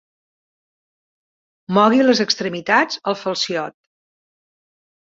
Mogui 1.79 2.01
les 2.09 2.23
extremitats 2.27 3.01
el 3.13 3.21
falziot. 3.23 3.79